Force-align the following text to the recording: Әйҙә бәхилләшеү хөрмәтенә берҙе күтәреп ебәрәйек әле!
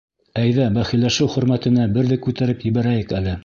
Әйҙә 0.43 0.65
бәхилләшеү 0.77 1.29
хөрмәтенә 1.35 1.87
берҙе 1.99 2.21
күтәреп 2.27 2.67
ебәрәйек 2.73 3.19
әле! 3.23 3.37